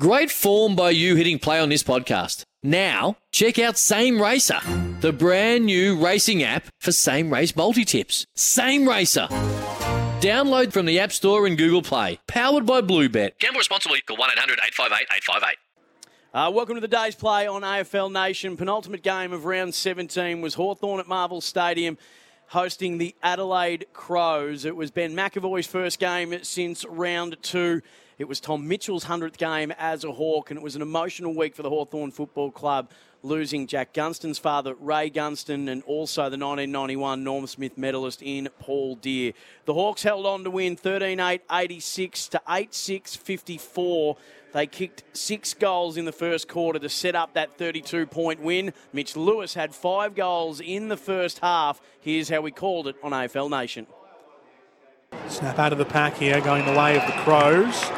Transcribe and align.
Great 0.00 0.30
form 0.30 0.74
by 0.74 0.88
you 0.88 1.16
hitting 1.16 1.38
play 1.38 1.60
on 1.60 1.68
this 1.68 1.82
podcast. 1.82 2.44
Now, 2.62 3.18
check 3.30 3.58
out 3.58 3.76
Same 3.76 4.22
Racer, 4.22 4.58
the 5.02 5.12
brand 5.12 5.66
new 5.66 6.02
racing 6.02 6.42
app 6.42 6.64
for 6.80 6.92
same 6.92 7.30
race 7.30 7.54
multi 7.54 7.84
tips. 7.84 8.24
Same 8.34 8.88
Racer. 8.88 9.26
Download 10.22 10.72
from 10.72 10.86
the 10.86 10.98
App 10.98 11.12
Store 11.12 11.46
and 11.46 11.58
Google 11.58 11.82
Play. 11.82 12.18
Powered 12.26 12.64
by 12.64 12.80
Bluebet. 12.80 13.38
Gamble 13.38 13.58
responsibly. 13.58 14.00
Call 14.00 14.16
1 14.16 14.30
800 14.32 14.60
858 14.66 15.08
858. 15.14 15.56
Uh, 16.32 16.50
welcome 16.50 16.74
to 16.76 16.80
the 16.80 16.88
day's 16.88 17.14
play 17.14 17.46
on 17.46 17.60
AFL 17.60 18.10
Nation. 18.10 18.56
Penultimate 18.56 19.02
game 19.02 19.34
of 19.34 19.44
round 19.44 19.74
17 19.74 20.40
was 20.40 20.54
Hawthorn 20.54 21.00
at 21.00 21.06
Marvel 21.06 21.42
Stadium 21.42 21.98
hosting 22.52 22.98
the 22.98 23.14
Adelaide 23.22 23.86
Crows. 23.94 24.66
It 24.66 24.76
was 24.76 24.90
Ben 24.90 25.14
McEvoy's 25.14 25.66
first 25.66 25.98
game 25.98 26.38
since 26.42 26.84
round 26.84 27.36
two. 27.42 27.80
It 28.22 28.28
was 28.28 28.38
Tom 28.38 28.68
Mitchell's 28.68 29.06
100th 29.06 29.36
game 29.36 29.72
as 29.76 30.04
a 30.04 30.12
Hawk, 30.12 30.52
and 30.52 30.56
it 30.56 30.62
was 30.62 30.76
an 30.76 30.82
emotional 30.82 31.34
week 31.34 31.56
for 31.56 31.64
the 31.64 31.68
Hawthorn 31.68 32.12
Football 32.12 32.52
Club, 32.52 32.88
losing 33.24 33.66
Jack 33.66 33.92
Gunston's 33.92 34.38
father, 34.38 34.76
Ray 34.76 35.10
Gunston, 35.10 35.68
and 35.68 35.82
also 35.88 36.30
the 36.30 36.38
1991 36.38 37.24
Norm 37.24 37.48
Smith 37.48 37.76
medalist 37.76 38.22
in 38.22 38.48
Paul 38.60 38.94
Dear. 38.94 39.32
The 39.64 39.74
Hawks 39.74 40.04
held 40.04 40.24
on 40.24 40.44
to 40.44 40.52
win 40.52 40.76
13 40.76 41.18
8 41.18 41.42
86 41.50 42.28
to 42.28 42.40
8 42.48 42.72
6 42.72 43.16
54. 43.16 44.16
They 44.52 44.68
kicked 44.68 45.02
six 45.12 45.52
goals 45.52 45.96
in 45.96 46.04
the 46.04 46.12
first 46.12 46.46
quarter 46.46 46.78
to 46.78 46.88
set 46.88 47.16
up 47.16 47.34
that 47.34 47.58
32 47.58 48.06
point 48.06 48.40
win. 48.40 48.72
Mitch 48.92 49.16
Lewis 49.16 49.54
had 49.54 49.74
five 49.74 50.14
goals 50.14 50.60
in 50.60 50.86
the 50.86 50.96
first 50.96 51.40
half. 51.40 51.80
Here's 52.00 52.28
how 52.28 52.40
we 52.40 52.52
called 52.52 52.86
it 52.86 52.94
on 53.02 53.10
AFL 53.10 53.50
Nation. 53.50 53.88
Snap 55.26 55.58
out 55.58 55.72
of 55.72 55.78
the 55.78 55.84
pack 55.84 56.16
here, 56.18 56.40
going 56.40 56.64
the 56.64 56.78
way 56.78 56.96
of 56.96 57.04
the 57.04 57.12
Crows. 57.24 57.90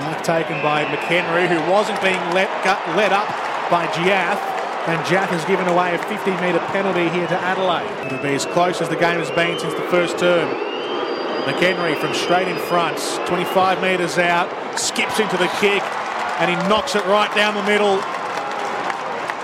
Mark 0.00 0.22
taken 0.22 0.62
by 0.62 0.84
McHenry, 0.84 1.48
who 1.48 1.58
wasn't 1.70 2.00
being 2.02 2.20
let, 2.30 2.48
let 2.96 3.12
up 3.12 3.28
by 3.70 3.86
Jiath. 3.88 4.40
And 4.88 5.04
Jack 5.06 5.28
has 5.30 5.44
given 5.44 5.68
away 5.68 5.94
a 5.94 5.98
50 5.98 6.30
metre 6.40 6.58
penalty 6.72 7.08
here 7.10 7.26
to 7.26 7.38
Adelaide. 7.40 7.90
It'll 8.06 8.22
be 8.22 8.34
as 8.34 8.46
close 8.46 8.80
as 8.80 8.88
the 8.88 8.96
game 8.96 9.18
has 9.18 9.30
been 9.32 9.58
since 9.58 9.74
the 9.74 9.86
first 9.92 10.18
term. 10.18 10.48
McHenry 11.44 11.98
from 12.00 12.14
straight 12.14 12.48
in 12.48 12.56
front, 12.56 12.98
25 13.26 13.82
metres 13.82 14.18
out, 14.18 14.48
skips 14.78 15.20
into 15.20 15.36
the 15.36 15.48
kick, 15.60 15.82
and 16.40 16.50
he 16.50 16.56
knocks 16.68 16.94
it 16.94 17.04
right 17.06 17.32
down 17.34 17.54
the 17.54 17.62
middle 17.64 18.00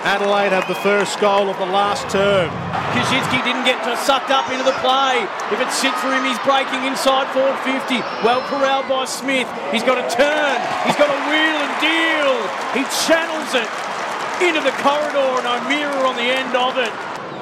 Adelaide 0.04 0.52
have 0.52 0.68
the 0.68 0.76
first 0.84 1.16
goal 1.16 1.48
of 1.48 1.56
the 1.56 1.64
last 1.72 2.04
term. 2.12 2.52
Koschitzke 2.92 3.40
didn't 3.40 3.64
get 3.64 3.80
sucked 4.04 4.28
up 4.28 4.52
into 4.52 4.60
the 4.60 4.76
play. 4.84 5.24
If 5.48 5.64
it 5.64 5.72
sits 5.72 5.96
for 6.04 6.12
him, 6.12 6.28
he's 6.28 6.36
breaking 6.44 6.84
inside 6.84 7.24
forward 7.32 7.56
50. 7.64 8.04
Well 8.20 8.44
corralled 8.52 8.84
by 8.84 9.08
Smith. 9.08 9.48
He's 9.72 9.80
got 9.80 9.96
a 9.96 10.04
turn. 10.12 10.60
He's 10.84 11.00
got 11.00 11.08
a 11.08 11.20
wheel 11.32 11.56
and 11.56 11.72
deal. 11.80 12.36
He 12.76 12.84
channels 13.08 13.48
it 13.56 13.64
into 14.44 14.60
the 14.60 14.76
corridor 14.84 15.40
and 15.40 15.48
O'Meara 15.48 16.04
on 16.04 16.20
the 16.20 16.28
end 16.28 16.52
of 16.52 16.76
it. 16.76 16.92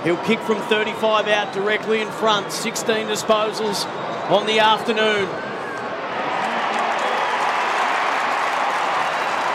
He'll 0.06 0.22
kick 0.22 0.38
from 0.46 0.62
35 0.70 1.26
out 1.26 1.52
directly 1.52 2.00
in 2.00 2.14
front. 2.14 2.52
16 2.52 3.10
disposals 3.10 3.90
on 4.30 4.46
the 4.46 4.62
afternoon. 4.62 5.26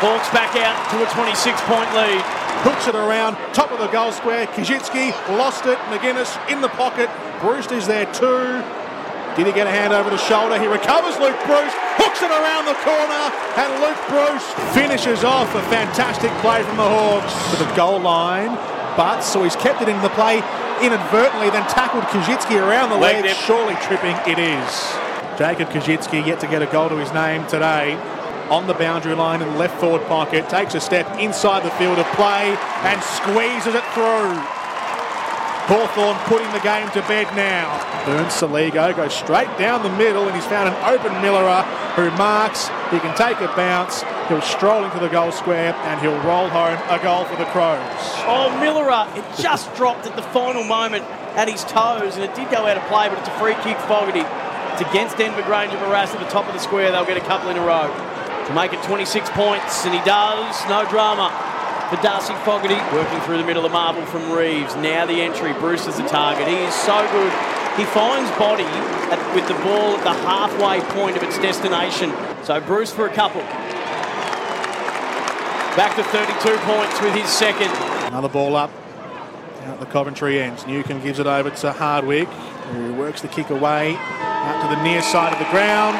Hawks 0.03 0.27
back 0.35 0.59
out 0.59 0.75
to 0.91 0.99
a 0.99 1.07
26 1.15 1.61
point 1.71 1.87
lead 1.95 2.36
hooks 2.63 2.87
it 2.87 2.95
around, 2.95 3.35
top 3.53 3.71
of 3.71 3.79
the 3.79 3.87
goal 3.87 4.11
square. 4.11 4.47
Koschitzke 4.47 5.11
lost 5.37 5.65
it. 5.65 5.77
Maginness 5.89 6.37
in 6.49 6.61
the 6.61 6.69
pocket. 6.69 7.09
Breust 7.41 7.71
is 7.71 7.87
there 7.87 8.05
too. 8.13 8.63
Did 9.37 9.45
he 9.45 9.53
get 9.53 9.67
a 9.67 9.69
hand 9.69 9.93
over 9.93 10.09
the 10.09 10.17
shoulder? 10.17 10.57
He 10.57 10.65
recovers 10.65 11.13
Luke 11.21 11.37
Breust, 11.45 11.77
hooks 12.01 12.25
it 12.25 12.33
around 12.33 12.65
the 12.65 12.73
corner, 12.81 13.23
and 13.61 13.69
Luke 13.85 14.01
Breust 14.09 14.49
finishes 14.73 15.23
off 15.23 15.53
a 15.53 15.61
fantastic 15.69 16.31
play 16.41 16.63
from 16.63 16.77
the 16.77 16.89
Hawks 16.89 17.37
to 17.53 17.63
the 17.63 17.69
goal 17.75 17.99
line. 18.01 18.57
But 18.97 19.21
so 19.21 19.43
he's 19.43 19.55
kept 19.55 19.83
it 19.83 19.89
in 19.89 20.01
the 20.01 20.09
play 20.17 20.41
inadvertently, 20.81 21.51
then 21.51 21.69
tackled 21.69 22.05
Koschitzke 22.05 22.57
around 22.57 22.89
the 22.89 22.97
leg, 22.97 23.29
surely 23.35 23.75
tripping 23.85 24.17
it 24.25 24.39
is. 24.39 24.69
Jacob 25.37 25.69
Koschitzke 25.69 26.25
yet 26.25 26.39
to 26.39 26.47
get 26.47 26.63
a 26.63 26.65
goal 26.65 26.89
to 26.89 26.97
his 26.97 27.13
name 27.13 27.45
today 27.45 27.93
on 28.49 28.67
the 28.67 28.73
boundary 28.73 29.15
line 29.15 29.41
in 29.41 29.47
the 29.49 29.57
left 29.57 29.79
forward 29.79 30.05
pocket, 30.07 30.49
takes 30.49 30.75
a 30.75 30.79
step 30.79 31.07
inside 31.19 31.63
the 31.63 31.71
field 31.71 31.99
of 31.99 32.05
play 32.15 32.55
and 32.83 33.01
squeezes 33.03 33.75
it 33.75 33.83
through. 33.93 34.35
Hawthorn 35.67 36.15
putting 36.31 36.49
the 36.53 36.63
game 36.63 36.89
to 36.91 37.01
bed 37.11 37.27
now. 37.35 37.67
Burns 38.05 38.31
Saligo 38.31 38.95
goes 38.95 39.13
straight 39.13 39.51
down 39.57 39.83
the 39.83 39.91
middle 39.97 40.25
and 40.25 40.33
he's 40.33 40.45
found 40.45 40.69
an 40.69 40.75
open 40.85 41.11
Milera 41.19 41.63
who 41.95 42.09
marks. 42.11 42.69
He 42.89 42.99
can 42.99 43.13
take 43.17 43.41
a 43.41 43.53
bounce. 43.53 44.03
He'll 44.29 44.41
stroll 44.41 44.85
into 44.85 44.99
the 44.99 45.09
goal 45.09 45.33
square 45.33 45.75
and 45.75 45.99
he'll 45.99 46.17
roll 46.23 46.47
home 46.47 46.79
a 46.87 47.03
goal 47.03 47.25
for 47.25 47.35
the 47.35 47.43
Crows. 47.51 47.83
Oh, 48.23 48.47
Milera, 48.63 49.11
it 49.17 49.41
just 49.41 49.73
dropped 49.75 50.07
at 50.07 50.15
the 50.15 50.21
final 50.21 50.63
moment 50.63 51.03
at 51.35 51.49
his 51.49 51.65
toes 51.65 52.15
and 52.15 52.23
it 52.23 52.33
did 52.33 52.49
go 52.49 52.65
out 52.65 52.77
of 52.77 52.83
play, 52.83 53.09
but 53.09 53.19
it's 53.19 53.27
a 53.27 53.37
free 53.37 53.55
kick, 53.55 53.77
Fogarty. 53.91 54.23
It's 54.71 54.89
against 54.89 55.17
Denver 55.17 55.43
Grainger 55.43 55.75
Barras 55.77 56.13
at 56.13 56.19
the 56.21 56.29
top 56.31 56.47
of 56.47 56.53
the 56.53 56.59
square. 56.59 56.93
They'll 56.93 57.05
get 57.05 57.17
a 57.17 57.27
couple 57.27 57.49
in 57.49 57.57
a 57.57 57.65
row 57.65 57.91
to 58.47 58.53
make 58.53 58.71
it 58.71 58.81
26 58.83 59.29
points, 59.31 59.85
and 59.85 59.93
he 59.93 59.99
does. 60.05 60.55
No 60.69 60.87
drama 60.89 61.27
for 61.89 62.01
Darcy 62.01 62.33
Fogarty, 62.43 62.79
working 62.95 63.19
through 63.21 63.37
the 63.37 63.43
middle 63.43 63.65
of 63.65 63.71
the 63.71 63.73
marble 63.77 64.05
from 64.05 64.31
Reeves. 64.31 64.75
Now 64.77 65.05
the 65.05 65.21
entry, 65.21 65.53
Breust 65.53 65.87
is 65.87 65.97
the 65.97 66.07
target. 66.07 66.47
He 66.47 66.55
is 66.55 66.73
so 66.73 66.95
good. 67.11 67.31
He 67.75 67.83
finds 67.85 68.31
body 68.39 68.63
at, 68.63 69.35
with 69.35 69.47
the 69.47 69.53
ball 69.65 69.95
at 69.95 70.03
the 70.03 70.13
halfway 70.13 70.79
point 70.95 71.17
of 71.17 71.23
its 71.23 71.37
destination. 71.37 72.11
So 72.43 72.59
Breust 72.61 72.95
for 72.95 73.05
a 73.05 73.13
couple. 73.13 73.41
Back 75.75 75.95
to 75.97 76.03
32 76.03 76.57
points 76.59 77.01
with 77.01 77.13
his 77.13 77.29
second. 77.29 77.69
Another 78.07 78.29
ball 78.29 78.55
up 78.55 78.71
out 79.63 79.79
the 79.81 79.85
Coventry 79.85 80.39
ends. 80.39 80.65
Newcombe 80.65 81.01
gives 81.01 81.19
it 81.19 81.27
over 81.27 81.49
to 81.49 81.73
Hardwick, 81.73 82.29
who 82.29 82.93
works 82.93 83.21
the 83.21 83.27
kick 83.27 83.49
away 83.49 83.95
out 83.97 84.61
to 84.61 84.75
the 84.75 84.81
near 84.83 85.01
side 85.01 85.33
of 85.33 85.39
the 85.39 85.51
ground. 85.51 85.97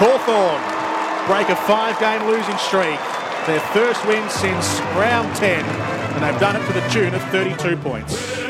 Hawthorn 0.00 0.81
break 1.26 1.48
a 1.48 1.56
five-game 1.56 2.26
losing 2.26 2.56
streak. 2.58 2.98
Their 3.46 3.60
first 3.72 4.04
win 4.06 4.28
since 4.28 4.80
round 4.96 5.34
10, 5.36 5.64
and 5.64 6.22
they've 6.22 6.40
done 6.40 6.56
it 6.56 6.66
to 6.66 6.72
the 6.72 6.88
tune 6.88 7.14
of 7.14 7.22
32 7.30 7.76
points. 7.76 8.42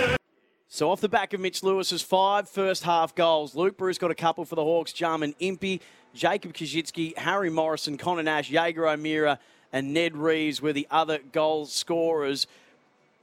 So 0.68 0.90
off 0.90 1.02
the 1.02 1.08
back 1.08 1.34
of 1.34 1.40
Mitch 1.40 1.62
Lewis's 1.62 2.00
five 2.00 2.48
first 2.48 2.82
half 2.84 3.14
goals, 3.14 3.54
Luke 3.54 3.76
Breust 3.76 4.00
got 4.00 4.10
a 4.10 4.14
couple 4.14 4.44
for 4.46 4.54
the 4.54 4.64
Hawks, 4.64 4.92
Jarman 4.92 5.34
Impey, 5.38 5.80
Jacob 6.14 6.54
Koschitzke, 6.54 7.16
Harry 7.18 7.50
Morrison, 7.50 7.98
Connor 7.98 8.22
Nash, 8.22 8.50
Jaeger 8.50 8.88
O'Meara, 8.88 9.38
and 9.72 9.92
Ned 9.92 10.16
Reeves 10.16 10.62
were 10.62 10.72
the 10.72 10.86
other 10.90 11.18
goal 11.30 11.66
scorers. 11.66 12.46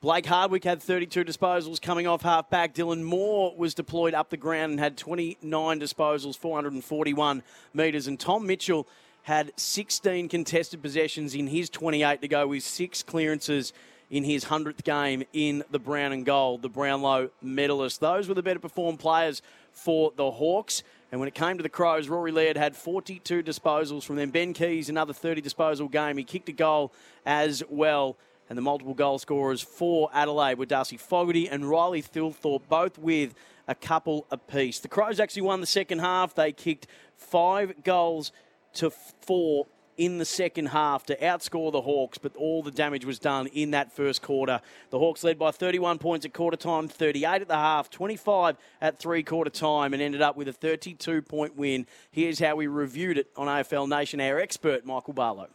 Blake 0.01 0.27
Hardwick 0.27 0.63
had 0.63 0.81
32 0.81 1.25
disposals 1.25 1.81
coming 1.81 2.07
off 2.07 2.21
half 2.21 2.49
back. 2.49 2.73
Dylan 2.73 3.03
Moore 3.03 3.53
was 3.57 3.73
deployed 3.73 4.13
up 4.13 4.29
the 4.29 4.37
ground 4.37 4.71
and 4.71 4.79
had 4.79 4.95
29 4.95 5.79
disposals, 5.79 6.37
441 6.37 7.43
metres. 7.73 8.07
And 8.07 8.19
Tom 8.19 8.47
Mitchell 8.47 8.87
had 9.23 9.51
16 9.57 10.29
contested 10.29 10.81
possessions 10.81 11.35
in 11.35 11.47
his 11.47 11.69
28 11.69 12.21
to 12.21 12.27
go 12.27 12.47
with 12.47 12.63
six 12.63 13.03
clearances 13.03 13.73
in 14.09 14.23
his 14.23 14.45
100th 14.45 14.83
game 14.83 15.23
in 15.33 15.63
the 15.71 15.79
brown 15.79 16.11
and 16.11 16.25
gold, 16.25 16.61
the 16.61 16.69
Brownlow 16.69 17.29
medalist. 17.41 17.99
Those 17.99 18.27
were 18.27 18.33
the 18.33 18.43
better 18.43 18.59
performed 18.59 18.99
players 18.99 19.41
for 19.71 20.11
the 20.15 20.31
Hawks. 20.31 20.83
And 21.11 21.19
when 21.19 21.27
it 21.27 21.33
came 21.33 21.57
to 21.57 21.63
the 21.63 21.69
Crows, 21.69 22.07
Rory 22.07 22.31
Laird 22.31 22.57
had 22.57 22.75
42 22.75 23.43
disposals 23.43 24.03
from 24.03 24.15
them. 24.15 24.31
Ben 24.31 24.53
Keays, 24.53 24.89
another 24.89 25.13
30 25.13 25.41
disposal 25.41 25.87
game. 25.87 26.17
He 26.17 26.23
kicked 26.23 26.49
a 26.49 26.53
goal 26.53 26.93
as 27.25 27.63
well. 27.69 28.17
And 28.47 28.57
the 28.57 28.61
multiple 28.63 28.95
goal 28.95 29.19
scorers 29.19 29.61
for 29.61 30.09
Adelaide 30.11 30.57
were 30.57 30.65
Darcy 30.65 30.97
Fogarty 30.97 31.47
and 31.47 31.69
Riley 31.69 32.01
Thilthorpe, 32.01 32.67
both 32.67 32.97
with 32.97 33.35
a 33.67 33.75
couple 33.75 34.25
apiece. 34.31 34.79
The 34.79 34.87
Crows 34.87 35.19
actually 35.19 35.43
won 35.43 35.61
the 35.61 35.67
second 35.67 35.99
half. 35.99 36.33
They 36.33 36.51
kicked 36.51 36.87
five 37.15 37.83
goals 37.83 38.31
to 38.73 38.89
four 38.89 39.67
in 39.99 40.17
the 40.17 40.25
second 40.25 40.67
half 40.67 41.05
to 41.05 41.15
outscore 41.17 41.73
the 41.73 41.81
Hawks, 41.81 42.17
but 42.17 42.33
all 42.37 42.63
the 42.63 42.71
damage 42.71 43.03
was 43.03 43.19
done 43.19 43.47
in 43.47 43.71
that 43.71 43.91
first 43.91 44.21
quarter. 44.21 44.61
The 44.91 44.97
Hawks 44.97 45.25
led 45.25 45.37
by 45.37 45.51
31 45.51 45.99
points 45.99 46.25
at 46.25 46.33
quarter 46.33 46.55
time, 46.55 46.87
38 46.87 47.41
at 47.41 47.47
the 47.49 47.55
half, 47.55 47.89
25 47.89 48.55
at 48.79 48.97
three 48.97 49.23
quarter 49.23 49.49
time, 49.49 49.93
and 49.93 50.01
ended 50.01 50.21
up 50.21 50.37
with 50.37 50.47
a 50.47 50.53
32 50.53 51.21
point 51.21 51.57
win. 51.57 51.85
Here's 52.11 52.39
how 52.39 52.55
we 52.55 52.67
reviewed 52.67 53.17
it 53.17 53.27
on 53.35 53.47
AFL 53.47 53.89
Nation. 53.89 54.21
Our 54.21 54.39
expert, 54.39 54.85
Michael 54.85 55.13
Barlow. 55.13 55.49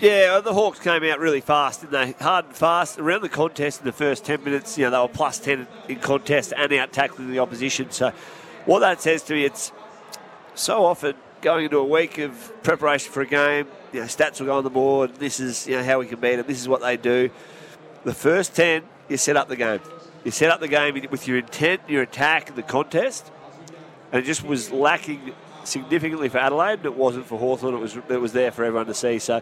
Yeah, 0.00 0.40
the 0.40 0.54
Hawks 0.54 0.80
came 0.80 1.04
out 1.04 1.20
really 1.20 1.40
fast, 1.40 1.82
didn't 1.82 1.92
they? 1.92 2.24
Hard 2.24 2.46
and 2.46 2.56
fast. 2.56 2.98
Around 2.98 3.22
the 3.22 3.28
contest 3.28 3.80
in 3.80 3.86
the 3.86 3.92
first 3.92 4.24
10 4.24 4.42
minutes, 4.42 4.76
you 4.76 4.84
know, 4.84 4.90
they 4.90 4.98
were 4.98 5.08
plus 5.08 5.38
10 5.38 5.68
in 5.88 6.00
contest 6.00 6.52
and 6.56 6.72
out 6.72 6.92
tackling 6.92 7.30
the 7.30 7.38
opposition. 7.38 7.92
So, 7.92 8.12
what 8.66 8.80
that 8.80 9.00
says 9.00 9.22
to 9.24 9.34
me, 9.34 9.44
it's 9.44 9.72
so 10.54 10.84
often 10.84 11.14
going 11.40 11.64
into 11.64 11.78
a 11.78 11.84
week 11.84 12.18
of 12.18 12.62
preparation 12.62 13.12
for 13.12 13.22
a 13.22 13.26
game, 13.26 13.66
you 13.92 14.00
know, 14.00 14.06
stats 14.06 14.40
will 14.40 14.46
go 14.46 14.58
on 14.58 14.64
the 14.64 14.70
board. 14.70 15.14
This 15.16 15.40
is 15.40 15.66
you 15.66 15.76
know 15.76 15.84
how 15.84 15.98
we 15.98 16.06
can 16.06 16.20
beat 16.20 16.36
them. 16.36 16.46
This 16.46 16.60
is 16.60 16.68
what 16.68 16.80
they 16.80 16.96
do. 16.96 17.30
The 18.04 18.14
first 18.14 18.54
ten, 18.54 18.82
you 19.08 19.16
set 19.16 19.36
up 19.36 19.48
the 19.48 19.56
game. 19.56 19.80
You 20.24 20.30
set 20.30 20.50
up 20.50 20.60
the 20.60 20.68
game 20.68 21.00
with 21.10 21.26
your 21.28 21.38
intent, 21.38 21.82
your 21.88 22.02
attack, 22.02 22.54
the 22.54 22.62
contest, 22.62 23.30
and 24.12 24.22
it 24.22 24.26
just 24.26 24.44
was 24.44 24.70
lacking 24.70 25.32
significantly 25.64 26.28
for 26.28 26.38
Adelaide, 26.38 26.82
but 26.82 26.86
it 26.86 26.96
wasn't 26.96 27.26
for 27.26 27.38
Hawthorn. 27.38 27.74
It 27.74 27.78
was 27.78 27.96
it 27.96 28.20
was 28.20 28.32
there 28.32 28.50
for 28.50 28.64
everyone 28.64 28.86
to 28.86 28.94
see. 28.94 29.18
So 29.18 29.40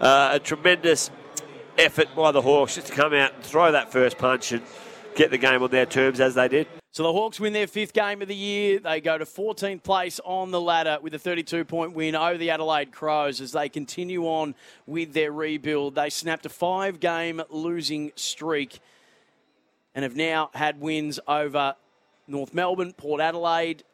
uh, 0.00 0.30
a 0.32 0.38
tremendous 0.38 1.10
effort 1.78 2.08
by 2.14 2.32
the 2.32 2.42
Hawks 2.42 2.74
just 2.74 2.88
to 2.88 2.92
come 2.92 3.14
out 3.14 3.34
and 3.34 3.42
throw 3.42 3.72
that 3.72 3.90
first 3.90 4.18
punch 4.18 4.52
and 4.52 4.62
get 5.14 5.30
the 5.30 5.38
game 5.38 5.62
on 5.62 5.70
their 5.70 5.86
terms 5.86 6.20
as 6.20 6.34
they 6.34 6.48
did. 6.48 6.66
So 6.92 7.02
the 7.04 7.12
Hawks 7.12 7.40
win 7.40 7.54
their 7.54 7.66
fifth 7.66 7.94
game 7.94 8.20
of 8.20 8.28
the 8.28 8.34
year. 8.34 8.78
They 8.78 9.00
go 9.00 9.16
to 9.16 9.24
14th 9.24 9.82
place 9.82 10.20
on 10.24 10.50
the 10.50 10.60
ladder 10.60 10.98
with 11.00 11.14
a 11.14 11.18
32 11.18 11.64
point 11.64 11.94
win 11.94 12.14
over 12.14 12.36
the 12.36 12.50
Adelaide 12.50 12.92
Crows 12.92 13.40
as 13.40 13.52
they 13.52 13.68
continue 13.70 14.24
on 14.24 14.54
with 14.86 15.14
their 15.14 15.32
rebuild. 15.32 15.94
They 15.94 16.10
snapped 16.10 16.44
a 16.44 16.50
five 16.50 17.00
game 17.00 17.40
losing 17.48 18.12
streak 18.14 18.80
and 19.94 20.02
have 20.02 20.16
now 20.16 20.50
had 20.52 20.80
wins 20.80 21.18
over 21.26 21.76
North 22.26 22.52
Melbourne, 22.52 22.92
Port 22.92 23.20
Adelaide, 23.20 23.84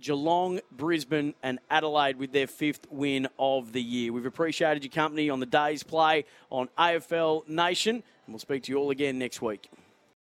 Geelong, 0.00 0.60
Brisbane, 0.70 1.34
and 1.42 1.58
Adelaide 1.70 2.16
with 2.16 2.32
their 2.32 2.46
fifth 2.46 2.86
win 2.90 3.28
of 3.38 3.72
the 3.72 3.82
year. 3.82 4.12
We've 4.12 4.26
appreciated 4.26 4.84
your 4.84 4.90
company 4.90 5.30
on 5.30 5.40
the 5.40 5.46
day's 5.46 5.82
play 5.82 6.24
on 6.50 6.68
AFL 6.76 7.48
Nation, 7.48 7.96
and 7.96 8.04
we'll 8.28 8.40
speak 8.40 8.64
to 8.64 8.72
you 8.72 8.78
all 8.78 8.90
again 8.90 9.18
next 9.18 9.40
week. 9.40 9.70